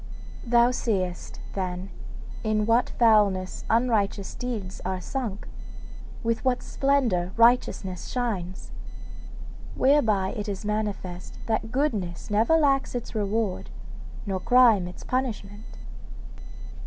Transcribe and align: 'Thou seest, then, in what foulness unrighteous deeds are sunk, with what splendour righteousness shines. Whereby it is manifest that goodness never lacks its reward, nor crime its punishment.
'Thou 0.43 0.71
seest, 0.71 1.39
then, 1.53 1.89
in 2.43 2.65
what 2.65 2.89
foulness 2.97 3.65
unrighteous 3.69 4.33
deeds 4.33 4.81
are 4.83 4.99
sunk, 4.99 5.47
with 6.23 6.43
what 6.43 6.63
splendour 6.63 7.33
righteousness 7.37 8.07
shines. 8.07 8.71
Whereby 9.75 10.29
it 10.29 10.49
is 10.49 10.65
manifest 10.65 11.37
that 11.45 11.71
goodness 11.71 12.31
never 12.31 12.57
lacks 12.57 12.95
its 12.95 13.13
reward, 13.13 13.69
nor 14.25 14.39
crime 14.39 14.87
its 14.87 15.03
punishment. 15.03 15.77